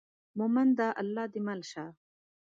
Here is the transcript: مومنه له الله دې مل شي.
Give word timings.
مومنه 0.37 0.69
له 0.79 0.87
الله 1.01 1.25
دې 1.33 1.41
مل 1.47 1.61
شي. 1.71 1.85